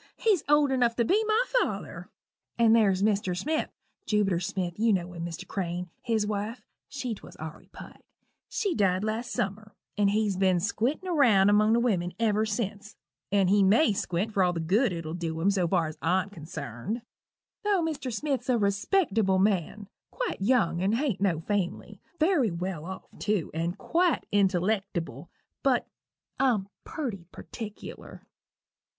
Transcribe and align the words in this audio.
he's 0.17 0.43
old 0.49 0.71
enough 0.71 0.95
to 0.95 1.05
be 1.05 1.23
my 1.27 1.43
father. 1.61 2.09
And 2.57 2.75
there's 2.75 3.03
Mr. 3.03 3.37
Smith 3.37 3.69
Jubiter 4.07 4.39
Smith; 4.41 4.79
you 4.79 4.91
know 4.91 5.13
him, 5.13 5.23
Mr. 5.23 5.47
Crane 5.47 5.91
his 6.01 6.25
wife 6.25 6.65
(she 6.89 7.13
'twas 7.13 7.35
Aurory 7.37 7.71
Pike) 7.71 8.01
she 8.49 8.73
died 8.73 9.03
last 9.03 9.29
summer, 9.31 9.75
and 9.95 10.09
he's 10.09 10.37
ben 10.37 10.57
squintin' 10.59 11.15
round 11.15 11.51
among 11.51 11.73
the 11.73 11.79
wimmin 11.79 12.13
ever 12.19 12.47
since, 12.47 12.95
and 13.31 13.47
he 13.51 13.61
may 13.61 13.93
squint 13.93 14.33
for 14.33 14.41
all 14.43 14.53
the 14.53 14.59
good 14.59 14.91
it'll 14.91 15.13
dew 15.13 15.39
him 15.39 15.51
so 15.51 15.67
far 15.67 15.85
as 15.85 15.99
I'm 16.01 16.31
consarned 16.31 17.03
tho' 17.63 17.83
Mr. 17.83 18.11
Smith's 18.11 18.49
a 18.49 18.57
respectable 18.57 19.37
man 19.37 19.87
quite 20.09 20.41
young 20.41 20.81
and 20.81 20.95
hain't 20.95 21.21
no 21.21 21.41
family 21.41 22.01
very 22.19 22.49
well 22.49 22.85
off, 22.85 23.05
tew, 23.19 23.51
and 23.53 23.77
quite 23.77 24.25
intellectible 24.31 25.29
but 25.61 25.85
I'm 26.39 26.69
purty 26.85 27.27
partickler. 27.31 28.23